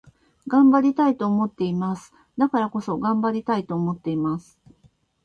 [0.47, 2.11] 頑張りたいと思っています。
[2.35, 4.57] だからこそ、頑張りたいと思っています。